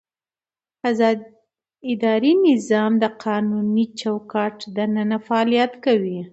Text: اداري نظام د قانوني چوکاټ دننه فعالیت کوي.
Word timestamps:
اداري 1.91 2.33
نظام 2.47 2.91
د 3.03 3.05
قانوني 3.23 3.85
چوکاټ 3.99 4.57
دننه 4.77 5.17
فعالیت 5.27 5.71
کوي. 5.85 6.19